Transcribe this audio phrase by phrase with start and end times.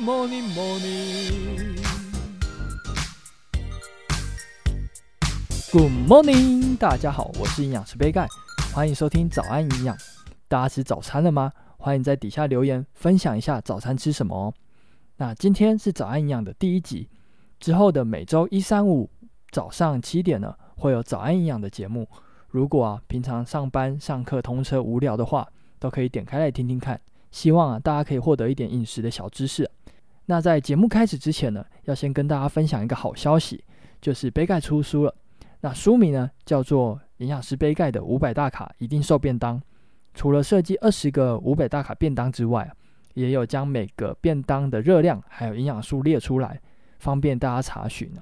[0.00, 1.76] Morning, Morning.
[5.72, 8.28] Good morning，大家好，我是营养师杯盖，
[8.72, 9.96] 欢迎收听早安营养。
[10.46, 11.52] 大家吃早餐了吗？
[11.78, 14.54] 欢迎在底下留言分享一下早餐吃什么哦。
[15.16, 17.08] 那今天是早安营养的第一集，
[17.58, 19.10] 之后的每周一、三、五
[19.50, 22.08] 早上七点呢，会有早安营养的节目。
[22.46, 25.48] 如果啊平常上班、上课、通车无聊的话，
[25.80, 27.00] 都可以点开来听听看。
[27.30, 29.68] 希望啊大家可以获得一点饮食的小知识。
[30.30, 33.64] 那在节目开始之前呢，要先跟大家分享一个好消息，
[33.98, 35.14] 就是杯盖出书了。
[35.60, 39.58] 那书名呢叫做《营养师杯盖的五百大卡一定瘦便当》。
[40.12, 42.70] 除了设计二十个五百大卡便当之外，
[43.14, 46.60] 也有将每个便当的热量还有营养素列出来，
[46.98, 48.20] 方便大家查询呢。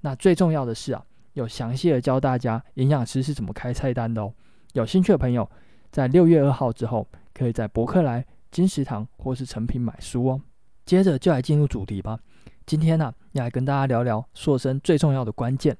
[0.00, 4.32] 那最重要的是啊，有详细的教大家营养师是怎么开菜单的哦。
[4.72, 5.46] 有兴趣的朋友，
[5.90, 10.40] 在六月二号之后，可以在博客来、金石堂或是诚品买书哦。
[10.84, 12.18] 接着就来进入主题吧。
[12.66, 15.76] 今天呢、啊，要来跟大家聊聊瘦身最重要的关键。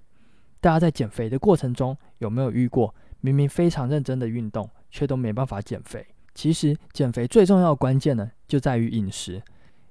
[0.61, 6.07] 大家在减肥的过程中，有没有遇过明明非常认真的运动，却都没办法减肥。
[6.35, 9.43] 其实减肥最重要的关键呢，就在于饮食。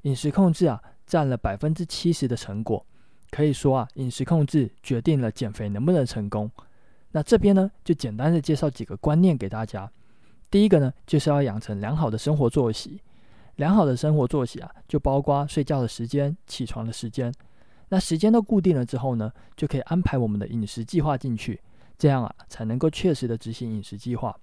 [0.03, 2.85] 饮食控制啊，占了百分之七十的成果。
[3.29, 6.49] 可以说啊，饮食控制决定了减肥能不能成功。
[7.11, 9.89] 那这边呢，就简单的介绍几个观念给大家。
[10.49, 12.99] 第一个呢，就是要养成良好的生活作息。
[13.61, 17.31] 良好的生活作息啊，就包括睡觉的时间、起床的时间。
[17.89, 21.61] 那时间都固定了之后呢，就可以安排我们的饮食计划进去。
[21.95, 24.35] 这样啊，才能够确实的执行饮食计划。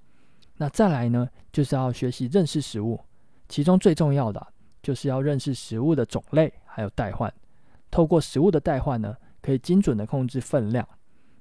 [0.59, 3.01] 那再来呢，就是要学习认识食物，
[3.49, 4.47] 其中最重要的
[4.81, 7.33] 就是要认识食物的种类还有代换。
[7.91, 10.89] 透过食物的代换呢，可以精准的控制分量。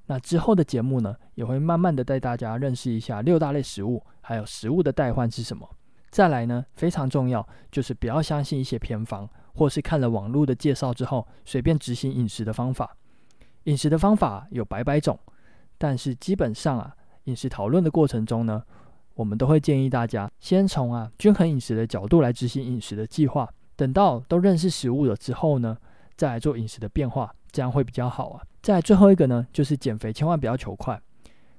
[0.07, 5.69] 那之后的节目呢，也会慢慢的带大家认识一下六大类食物，还有食物的代换是什么。
[6.09, 12.95] 再来呢，非常重要，就是不要相信一些偏方，或是看了网络的介绍之后，随便执行饮食的方法。
[13.65, 15.19] 饮食的方法有百百种。
[15.77, 18.63] 但是基本上啊，饮食讨论的过程中呢，
[19.13, 23.47] 我们都会建议大家先从啊均衡饮食的角度来执行饮食的计划。
[23.75, 25.77] 等到都认识食物了之后呢，
[26.15, 28.41] 再来做饮食的变化，这样会比较好啊。
[28.63, 30.99] 再最后一个呢，就是减肥千万不要求快。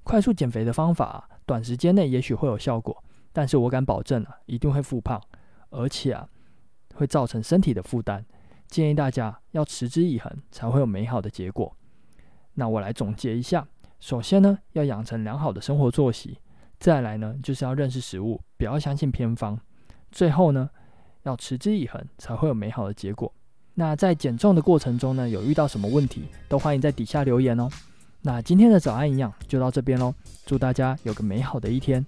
[0.02, 5.20] 快速减肥的方法啊，短时间内也许会有效果，但是我敢保证啊，一定会复胖，
[5.70, 6.28] 而且啊
[6.94, 8.24] 会造成身体的负担。
[8.66, 11.74] 建议大家要持之以恒，才会有美好的结果。
[12.54, 13.66] 那我来总结一下。
[14.00, 16.34] 首先呢，要养成良好的生活作息；
[16.78, 19.56] 再来呢，就是要认识食物，不要相信偏方；
[20.12, 20.68] 最后呢，
[21.22, 23.32] 要持之以恒，才会有美好的结果。
[23.74, 27.68] 那在减重的过程中呢，有遇到什么问题，都欢迎在底下留言哦。
[28.20, 30.12] 那今天的早安营养就到这边喽，
[30.44, 32.04] 祝大家有个美好的一天。